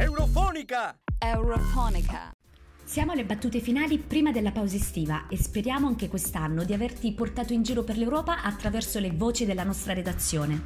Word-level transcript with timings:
Eurofonica! 0.00 0.96
Eurofonica. 1.18 2.30
Siamo 2.84 3.10
alle 3.10 3.24
battute 3.24 3.58
finali 3.58 3.98
prima 3.98 4.30
della 4.30 4.52
pausa 4.52 4.76
estiva 4.76 5.26
e 5.28 5.36
speriamo 5.36 5.88
anche 5.88 6.08
quest'anno 6.08 6.62
di 6.62 6.72
averti 6.72 7.12
portato 7.12 7.52
in 7.52 7.64
giro 7.64 7.82
per 7.82 7.96
l'Europa 7.96 8.42
attraverso 8.44 9.00
le 9.00 9.10
voci 9.10 9.44
della 9.44 9.64
nostra 9.64 9.94
redazione. 9.94 10.62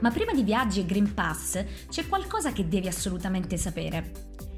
Ma 0.00 0.10
prima 0.10 0.34
di 0.34 0.42
viaggi 0.42 0.80
e 0.80 0.84
Green 0.84 1.14
Pass 1.14 1.64
c'è 1.88 2.06
qualcosa 2.06 2.52
che 2.52 2.68
devi 2.68 2.86
assolutamente 2.86 3.56
sapere. 3.56 4.12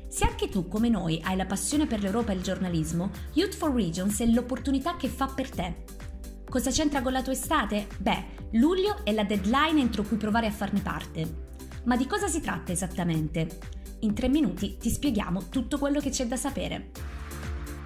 Se 0.08 0.24
anche 0.24 0.48
tu, 0.48 0.66
come 0.66 0.88
noi, 0.88 1.20
hai 1.22 1.36
la 1.36 1.46
passione 1.46 1.86
per 1.86 2.00
l'Europa 2.00 2.32
e 2.32 2.34
il 2.34 2.42
giornalismo, 2.42 3.08
Youth 3.34 3.54
for 3.54 3.72
Regions 3.72 4.18
è 4.18 4.26
l'opportunità 4.26 4.96
che 4.96 5.06
fa 5.06 5.28
per 5.28 5.48
te. 5.48 5.84
Cosa 6.50 6.72
c'entra 6.72 7.02
con 7.02 7.12
la 7.12 7.22
tua 7.22 7.34
estate? 7.34 7.86
Beh, 7.98 8.24
luglio 8.54 9.04
è 9.04 9.12
la 9.12 9.22
deadline 9.22 9.80
entro 9.80 10.02
cui 10.02 10.16
provare 10.16 10.48
a 10.48 10.52
farne 10.52 10.80
parte. 10.80 11.50
Ma 11.84 11.96
di 11.96 12.06
cosa 12.08 12.26
si 12.26 12.40
tratta 12.40 12.72
esattamente? 12.72 13.80
In 14.04 14.14
tre 14.14 14.28
minuti 14.28 14.78
ti 14.78 14.90
spieghiamo 14.90 15.44
tutto 15.48 15.78
quello 15.78 16.00
che 16.00 16.10
c'è 16.10 16.26
da 16.26 16.36
sapere. 16.36 16.90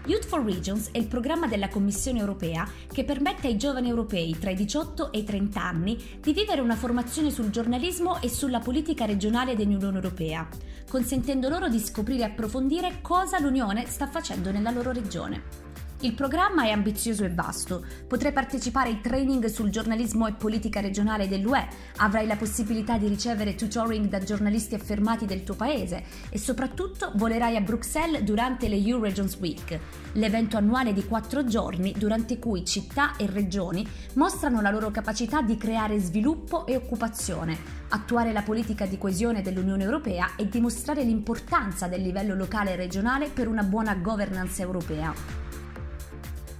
Youth 0.06 0.24
for 0.24 0.42
Regions 0.42 0.88
è 0.90 0.96
il 0.96 1.08
programma 1.08 1.46
della 1.46 1.68
Commissione 1.68 2.20
europea 2.20 2.66
che 2.90 3.04
permette 3.04 3.48
ai 3.48 3.58
giovani 3.58 3.90
europei 3.90 4.34
tra 4.38 4.48
i 4.48 4.54
18 4.54 5.12
e 5.12 5.18
i 5.18 5.24
30 5.24 5.62
anni 5.62 6.02
di 6.18 6.32
vivere 6.32 6.62
una 6.62 6.74
formazione 6.74 7.30
sul 7.30 7.50
giornalismo 7.50 8.22
e 8.22 8.30
sulla 8.30 8.60
politica 8.60 9.04
regionale 9.04 9.56
dell'Unione 9.56 9.96
europea, 9.96 10.48
consentendo 10.88 11.50
loro 11.50 11.68
di 11.68 11.80
scoprire 11.80 12.22
e 12.22 12.26
approfondire 12.26 13.00
cosa 13.02 13.38
l'Unione 13.38 13.84
sta 13.84 14.06
facendo 14.06 14.50
nella 14.50 14.70
loro 14.70 14.92
regione. 14.92 15.75
Il 16.06 16.14
programma 16.14 16.62
è 16.62 16.70
ambizioso 16.70 17.24
e 17.24 17.30
vasto. 17.30 17.84
Potrai 18.06 18.32
partecipare 18.32 18.90
ai 18.90 19.00
training 19.00 19.46
sul 19.46 19.70
giornalismo 19.70 20.28
e 20.28 20.34
politica 20.34 20.78
regionale 20.78 21.26
dell'UE, 21.26 21.66
avrai 21.96 22.28
la 22.28 22.36
possibilità 22.36 22.96
di 22.96 23.08
ricevere 23.08 23.56
tutoring 23.56 24.06
da 24.06 24.20
giornalisti 24.20 24.76
affermati 24.76 25.26
del 25.26 25.42
tuo 25.42 25.56
paese 25.56 26.04
e 26.30 26.38
soprattutto 26.38 27.10
volerai 27.16 27.56
a 27.56 27.60
Bruxelles 27.60 28.22
durante 28.22 28.68
le 28.68 28.76
EU 28.76 29.00
Regions 29.00 29.36
Week, 29.40 29.80
l'evento 30.12 30.56
annuale 30.56 30.92
di 30.92 31.04
quattro 31.04 31.44
giorni 31.44 31.92
durante 31.98 32.38
cui 32.38 32.64
città 32.64 33.16
e 33.16 33.26
regioni 33.26 33.84
mostrano 34.12 34.60
la 34.60 34.70
loro 34.70 34.92
capacità 34.92 35.42
di 35.42 35.56
creare 35.56 35.98
sviluppo 35.98 36.66
e 36.66 36.76
occupazione, 36.76 37.58
attuare 37.88 38.30
la 38.30 38.42
politica 38.42 38.86
di 38.86 38.96
coesione 38.96 39.42
dell'Unione 39.42 39.82
Europea 39.82 40.36
e 40.36 40.48
dimostrare 40.48 41.02
l'importanza 41.02 41.88
del 41.88 42.02
livello 42.02 42.36
locale 42.36 42.74
e 42.74 42.76
regionale 42.76 43.28
per 43.28 43.48
una 43.48 43.64
buona 43.64 43.96
governance 43.96 44.62
europea. 44.62 45.45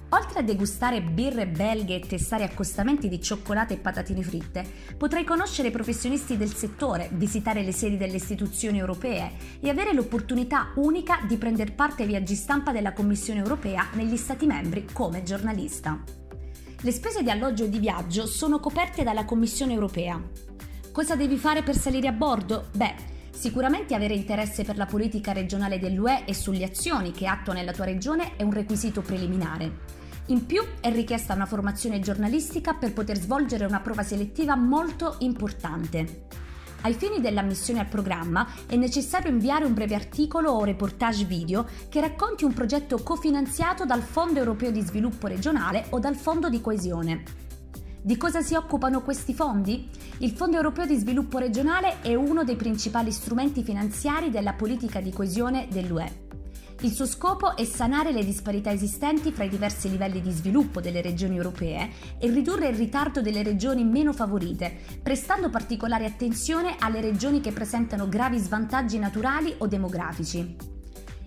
Oltre 0.09 0.39
a 0.39 0.41
degustare 0.41 1.01
birre 1.01 1.47
belghe 1.47 1.95
e 1.95 1.99
testare 1.99 2.45
accostamenti 2.45 3.09
di 3.09 3.21
cioccolate 3.21 3.73
e 3.73 3.77
patatine 3.77 4.23
fritte, 4.23 4.65
potrai 4.95 5.25
conoscere 5.25 5.69
professionisti 5.69 6.37
del 6.37 6.53
settore, 6.53 7.09
visitare 7.11 7.61
le 7.61 7.73
sedi 7.73 7.97
delle 7.97 8.15
istituzioni 8.15 8.79
europee 8.79 9.31
e 9.59 9.69
avere 9.69 9.91
l'opportunità 9.91 10.71
unica 10.75 11.19
di 11.27 11.35
prendere 11.35 11.71
parte 11.71 12.03
ai 12.03 12.07
viaggi 12.07 12.35
stampa 12.35 12.71
della 12.71 12.93
Commissione 12.93 13.39
europea 13.39 13.89
negli 13.93 14.15
Stati 14.15 14.45
membri 14.45 14.85
come 14.93 15.23
giornalista. 15.23 16.01
Le 16.79 16.91
spese 16.91 17.21
di 17.21 17.29
alloggio 17.29 17.65
e 17.65 17.69
di 17.69 17.79
viaggio 17.79 18.27
sono 18.27 18.59
coperte 18.61 19.03
dalla 19.03 19.25
Commissione 19.25 19.73
europea. 19.73 20.21
Cosa 20.93 21.15
devi 21.15 21.35
fare 21.35 21.63
per 21.63 21.75
salire 21.75 22.07
a 22.07 22.13
bordo? 22.13 22.67
Beh, 22.73 23.15
Sicuramente 23.37 23.93
avere 23.93 24.15
interesse 24.15 24.63
per 24.63 24.77
la 24.77 24.87
politica 24.87 25.31
regionale 25.31 25.77
dell'UE 25.77 26.25
e 26.25 26.33
sulle 26.33 26.63
azioni 26.63 27.11
che 27.11 27.27
attua 27.27 27.53
nella 27.53 27.71
tua 27.71 27.85
regione 27.85 28.35
è 28.35 28.41
un 28.41 28.51
requisito 28.51 29.01
preliminare. 29.01 29.96
In 30.29 30.45
più 30.45 30.61
è 30.81 30.91
richiesta 30.91 31.33
una 31.33 31.45
formazione 31.45 32.01
giornalistica 32.01 32.73
per 32.73 32.91
poter 32.91 33.17
svolgere 33.17 33.63
una 33.65 33.79
prova 33.79 34.03
selettiva 34.03 34.57
molto 34.57 35.15
importante. 35.19 36.25
Ai 36.81 36.93
fini 36.93 37.21
dell'ammissione 37.21 37.79
al 37.79 37.87
programma 37.87 38.45
è 38.67 38.75
necessario 38.75 39.31
inviare 39.31 39.63
un 39.63 39.73
breve 39.73 39.95
articolo 39.95 40.51
o 40.51 40.65
reportage 40.65 41.23
video 41.23 41.65
che 41.87 42.01
racconti 42.01 42.43
un 42.43 42.51
progetto 42.51 43.01
cofinanziato 43.01 43.85
dal 43.85 44.01
Fondo 44.01 44.39
Europeo 44.39 44.69
di 44.69 44.81
Sviluppo 44.81 45.27
Regionale 45.27 45.85
o 45.91 45.99
dal 45.99 46.15
Fondo 46.15 46.49
di 46.49 46.59
Coesione. 46.59 47.23
Di 48.01 48.17
cosa 48.17 48.41
si 48.41 48.55
occupano 48.55 49.01
questi 49.01 49.33
fondi? 49.33 49.89
Il 50.17 50.31
Fondo 50.31 50.57
Europeo 50.57 50.85
di 50.85 50.97
Sviluppo 50.97 51.37
Regionale 51.37 52.01
è 52.01 52.15
uno 52.15 52.43
dei 52.43 52.57
principali 52.57 53.11
strumenti 53.13 53.63
finanziari 53.63 54.29
della 54.29 54.53
politica 54.53 54.99
di 54.99 55.11
coesione 55.11 55.67
dell'UE. 55.71 56.26
Il 56.81 56.91
suo 56.91 57.07
scopo 57.07 57.57
è 57.57 57.65
sanare 57.65 58.11
le 58.11 58.23
disparità 58.23 58.71
esistenti 58.71 59.31
fra 59.31 59.43
i 59.43 59.49
diversi 59.49 59.89
livelli 59.89 60.21
di 60.21 60.29
sviluppo 60.29 60.79
delle 60.79 61.01
regioni 61.01 61.35
europee 61.35 61.89
e 62.19 62.29
ridurre 62.29 62.67
il 62.67 62.75
ritardo 62.75 63.19
delle 63.19 63.41
regioni 63.41 63.83
meno 63.83 64.13
favorite, 64.13 64.77
prestando 65.01 65.49
particolare 65.49 66.05
attenzione 66.05 66.75
alle 66.77 67.01
regioni 67.01 67.41
che 67.41 67.51
presentano 67.51 68.07
gravi 68.07 68.37
svantaggi 68.37 68.99
naturali 68.99 69.55
o 69.57 69.65
demografici. 69.65 70.55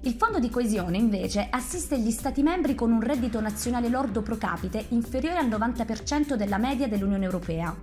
Il 0.02 0.14
Fondo 0.14 0.38
di 0.38 0.50
coesione, 0.50 0.98
invece, 0.98 1.48
assiste 1.50 1.98
gli 1.98 2.12
Stati 2.12 2.44
membri 2.44 2.76
con 2.76 2.92
un 2.92 3.00
reddito 3.00 3.40
nazionale 3.40 3.88
lordo 3.88 4.22
pro 4.22 4.36
capite 4.36 4.86
inferiore 4.90 5.38
al 5.38 5.48
90% 5.48 6.34
della 6.34 6.58
media 6.58 6.86
dell'Unione 6.86 7.24
Europea. 7.24 7.76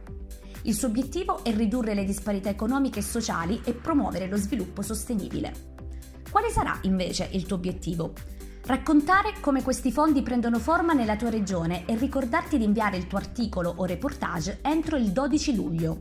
Il 0.63 0.73
suo 0.73 0.87
obiettivo 0.87 1.43
è 1.43 1.53
ridurre 1.53 1.93
le 1.93 2.05
disparità 2.05 2.47
economiche 2.47 2.99
e 2.99 3.03
sociali 3.03 3.59
e 3.65 3.73
promuovere 3.73 4.27
lo 4.27 4.37
sviluppo 4.37 4.81
sostenibile. 4.81 5.76
Quale 6.37 6.53
sarà 6.53 6.77
invece 6.83 7.29
il 7.31 7.47
tuo 7.47 7.55
obiettivo? 7.55 8.13
Raccontare 8.67 9.33
come 9.41 9.63
questi 9.63 9.91
fondi 9.91 10.21
prendono 10.21 10.59
forma 10.59 10.93
nella 10.93 11.15
tua 11.15 11.31
regione 11.31 11.83
e 11.87 11.95
ricordarti 11.95 12.59
di 12.59 12.63
inviare 12.63 12.95
il 12.95 13.07
tuo 13.07 13.17
articolo 13.17 13.73
o 13.75 13.85
reportage 13.85 14.59
entro 14.61 14.97
il 14.97 15.11
12 15.11 15.55
luglio. 15.55 15.97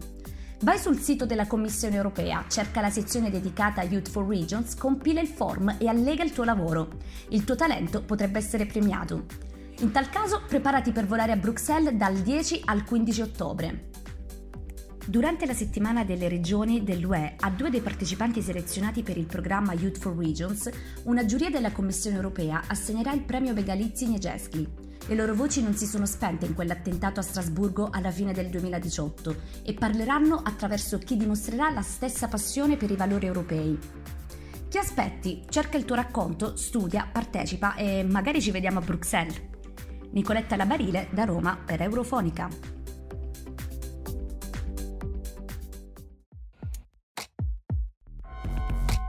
Vai 0.60 0.76
sul 0.76 0.98
sito 0.98 1.24
della 1.24 1.47
Commissione 1.47 1.97
europea, 1.97 2.44
cerca 2.48 2.82
la 2.82 2.91
sezione 2.91 3.30
dedicata 3.30 3.80
a 3.80 3.84
Youth 3.84 4.10
for 4.10 4.26
Regions, 4.26 4.74
compila 4.74 5.22
il 5.22 5.28
form 5.28 5.76
e 5.78 5.88
allega 5.88 6.22
il 6.22 6.32
tuo 6.32 6.44
lavoro. 6.44 6.98
Il 7.30 7.44
tuo 7.44 7.54
talento 7.54 8.03
potrebbe 8.03 8.36
essere 8.36 8.66
premiato. 8.66 9.24
In 9.78 9.91
tal 9.91 10.10
caso 10.10 10.42
preparati 10.47 10.92
per 10.92 11.06
volare 11.06 11.32
a 11.32 11.36
Bruxelles 11.36 11.94
dal 11.94 12.14
10 12.14 12.60
al 12.66 12.84
15 12.84 13.22
ottobre. 13.22 13.95
Durante 15.08 15.46
la 15.46 15.54
settimana 15.54 16.02
delle 16.02 16.28
regioni 16.28 16.82
dell'UE 16.82 17.36
a 17.38 17.50
due 17.50 17.70
dei 17.70 17.80
partecipanti 17.80 18.42
selezionati 18.42 19.04
per 19.04 19.16
il 19.16 19.26
programma 19.26 19.72
Youth 19.72 19.98
for 19.98 20.16
Regions, 20.16 20.68
una 21.04 21.24
giuria 21.24 21.48
della 21.48 21.70
Commissione 21.70 22.16
europea 22.16 22.64
assegnerà 22.66 23.12
il 23.12 23.22
premio 23.22 23.52
Begalizzi 23.52 24.08
Niegeschi. 24.08 24.68
Le 25.06 25.14
loro 25.14 25.36
voci 25.36 25.62
non 25.62 25.74
si 25.74 25.86
sono 25.86 26.06
spente 26.06 26.46
in 26.46 26.54
quell'attentato 26.54 27.20
a 27.20 27.22
Strasburgo 27.22 27.90
alla 27.92 28.10
fine 28.10 28.32
del 28.32 28.48
2018 28.48 29.36
e 29.62 29.74
parleranno 29.74 30.42
attraverso 30.42 30.98
chi 30.98 31.16
dimostrerà 31.16 31.70
la 31.70 31.82
stessa 31.82 32.26
passione 32.26 32.76
per 32.76 32.90
i 32.90 32.96
valori 32.96 33.26
europei. 33.26 33.78
Ti 34.68 34.76
aspetti, 34.76 35.44
cerca 35.48 35.76
il 35.76 35.84
tuo 35.84 35.94
racconto, 35.94 36.56
studia, 36.56 37.08
partecipa 37.10 37.76
e 37.76 38.02
magari 38.02 38.42
ci 38.42 38.50
vediamo 38.50 38.80
a 38.80 38.82
Bruxelles. 38.82 39.40
Nicoletta 40.10 40.56
Labarile 40.56 41.06
da 41.12 41.22
Roma 41.22 41.56
per 41.64 41.80
Eurofonica. 41.80 42.75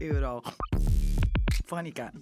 Euro. 0.01 0.41
Funny 1.65 1.91
cat. 1.91 2.13